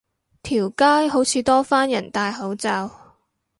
[0.41, 2.89] 條街好似多返人戴口罩